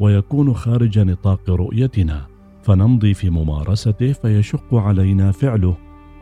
[0.00, 2.26] ويكون خارج نطاق رؤيتنا.
[2.62, 5.76] فنمضي في ممارسته فيشق علينا فعله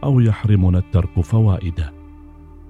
[0.04, 1.92] أو يحرمنا الترك فوائده.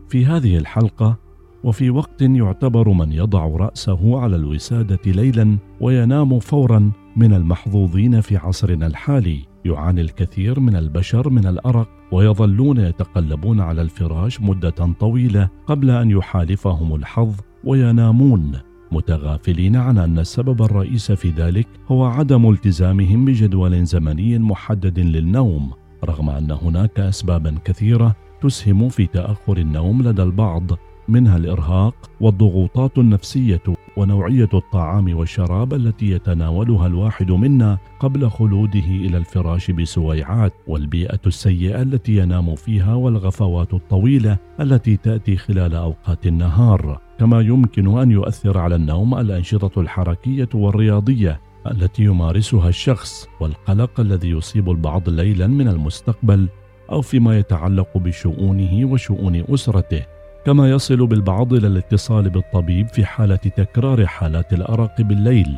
[0.08, 1.16] في هذه الحلقة
[1.64, 8.86] وفي وقت يعتبر من يضع رأسه على الوسادة ليلا وينام فورا من المحظوظين في عصرنا
[8.86, 16.10] الحالي يعاني الكثير من البشر من الأرق ويظلون يتقلبون على الفراش مدة طويلة قبل أن
[16.10, 18.71] يحالفهم الحظ وينامون.
[18.92, 25.70] متغافلين عن أن السبب الرئيس في ذلك هو عدم التزامهم بجدول زمني محدد للنوم
[26.04, 30.70] رغم أن هناك اسبابا كثيرة تسهم في تأخر النوم لدى البعض
[31.08, 33.62] منها الإرهاق والضغوطات النفسية
[33.96, 42.16] ونوعية الطعام والشراب التي يتناولها الواحد منا قبل خلوده إلى الفراش بسويعات والبيئة السيئة التي
[42.16, 47.00] ينام فيها والغفوات الطويلة التي تأتي خلال أوقات النهار.
[47.22, 54.70] كما يمكن أن يؤثر على النوم الأنشطة الحركية والرياضية التي يمارسها الشخص والقلق الذي يصيب
[54.70, 56.48] البعض ليلا من المستقبل
[56.90, 60.02] أو فيما يتعلق بشؤونه وشؤون أسرته.
[60.46, 65.56] كما يصل بالبعض إلى الاتصال بالطبيب في حالة تكرار حالات الأرق بالليل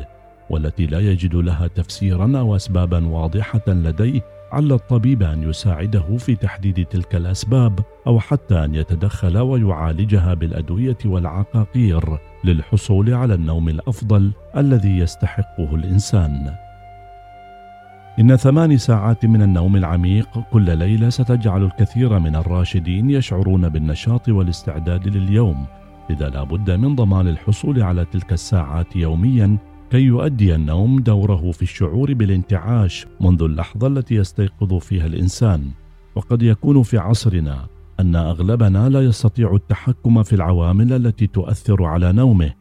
[0.49, 6.85] والتي لا يجد لها تفسيرا أو اسبابا واضحة لديه عل الطبيب أن يساعده في تحديد
[6.85, 15.75] تلك الأسباب أو حتى أن يتدخل ويعالجها بالأدوية والعقاقير للحصول على النوم الأفضل الذي يستحقه
[15.75, 16.55] الإنسان.
[18.19, 25.07] إن ثمان ساعات من النوم العميق كل ليلة ستجعل الكثير من الراشدين يشعرون بالنشاط والاستعداد
[25.07, 25.65] لليوم،
[26.09, 29.57] لذا لا بد من ضمان الحصول على تلك الساعات يوميا
[29.91, 35.69] كي يؤدي النوم دوره في الشعور بالانتعاش منذ اللحظة التي يستيقظ فيها الإنسان،
[36.15, 37.65] وقد يكون في عصرنا
[37.99, 42.53] أن أغلبنا لا يستطيع التحكم في العوامل التي تؤثر على نومه،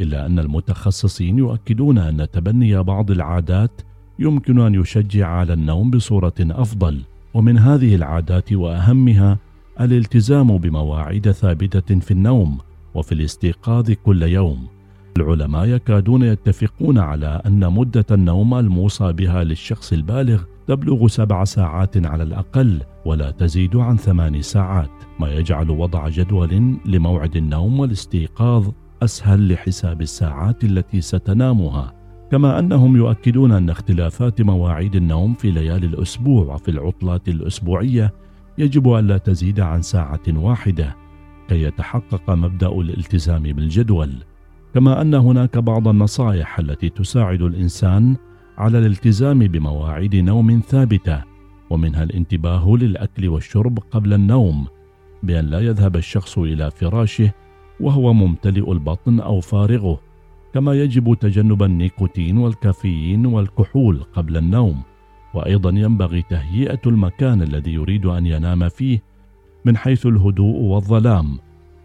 [0.00, 3.82] إلا أن المتخصصين يؤكدون أن تبني بعض العادات
[4.18, 7.00] يمكن أن يشجع على النوم بصورة أفضل.
[7.34, 9.38] ومن هذه العادات وأهمها
[9.80, 12.58] الالتزام بمواعيد ثابتة في النوم
[12.94, 14.71] وفي الاستيقاظ كل يوم.
[15.16, 22.22] العلماء يكادون يتفقون على أن مدة النوم الموصى بها للشخص البالغ تبلغ سبع ساعات على
[22.22, 24.90] الأقل ولا تزيد عن ثمان ساعات.
[25.20, 28.68] ما يجعل وضع جدول لموعد النوم والاستيقاظ
[29.02, 31.92] أسهل لحساب الساعات التي ستنامها.
[32.30, 38.12] كما أنهم يؤكدون أن اختلافات مواعيد النوم في ليالي الأسبوع وفي العطلات الأسبوعية
[38.58, 40.96] يجب الا تزيد عن ساعة واحدة
[41.48, 44.12] كي يتحقق مبدأ الالتزام بالجدول.
[44.74, 48.16] كما أن هناك بعض النصائح التي تساعد الإنسان
[48.58, 51.22] على الالتزام بمواعيد نوم ثابتة
[51.70, 54.66] ومنها الانتباه للأكل والشرب قبل النوم
[55.22, 57.32] بأن لا يذهب الشخص إلى فراشه
[57.80, 60.00] وهو ممتلئ البطن أو فارغه
[60.54, 64.82] كما يجب تجنب النيكوتين والكافيين والكحول قبل النوم.
[65.34, 69.02] وأيضا ينبغي تهيئة المكان الذي يريد أن ينام فيه
[69.64, 71.38] من حيث الهدوء والظلام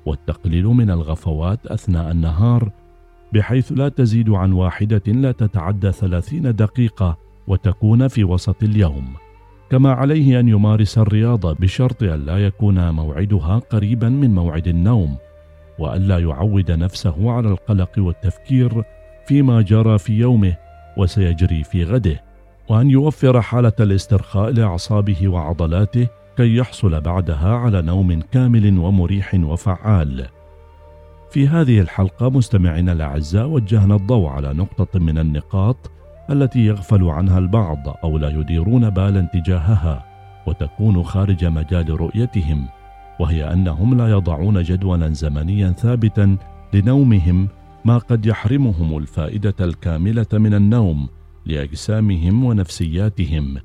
[0.07, 2.71] والتقليل من الغفوات أثناء النهار
[3.33, 9.13] بحيث لا تزيد عن واحدة لا تتعدى ثلاثين دقيقة وتكون في وسط اليوم.
[9.69, 15.17] كما عليه أن يمارس الرياضه بشرط أن لا يكون موعدها قريبا من موعد النوم
[15.79, 18.83] والا يعود نفسه على القلق والتفكير
[19.25, 20.55] فيما جرى في يومه
[20.97, 22.23] وسيجري في غده
[22.69, 26.07] وأن يوفر حالة الاسترخاء لأعصابه وعضلاته
[26.37, 30.27] كي يحصل بعدها على نوم كامل ومريح وفعال.
[31.31, 35.91] في هذه الحلقة مستمعينا الأعزاء وجهنا الضوء على نقطة من النقاط
[36.29, 40.05] التي يغفل عنها البعض أو لا يديرون بالا تجاهها
[40.47, 42.67] وتكون خارج مجال رؤيتهم
[43.19, 46.37] وهي أنهم لا يضعون جدولا زمنيا ثابتا
[46.73, 47.47] لنومهم
[47.85, 51.07] ما قد يحرمهم الفائدة الكاملة من النوم
[51.45, 53.57] لأجسامهم ونفسياتهم.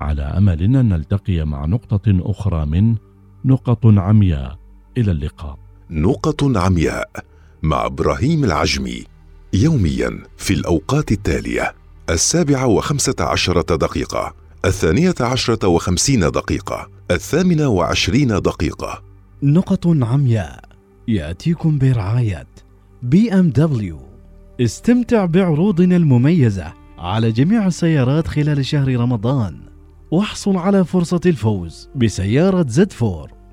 [0.00, 2.96] على امل أن نلتقي مع نقطة أخرى من
[3.44, 4.58] نقط عمياء.
[4.98, 5.58] إلى اللقاء.
[5.90, 7.10] نقط عمياء
[7.62, 9.04] مع إبراهيم العجمي
[9.52, 11.74] يوميا في الأوقات التالية
[12.10, 19.02] السابعة وخمسة عشرة دقيقة الثانية عشرة وخمسين دقيقة الثامنة وعشرين دقيقة.
[19.42, 20.64] نقط عمياء
[21.08, 22.46] يأتيكم برعاية
[23.02, 24.00] BMW.
[24.60, 29.69] استمتع بعروضنا المميزة على جميع السيارات خلال شهر رمضان.
[30.10, 33.39] واحصل على فرصة الفوز بسيارة Z4.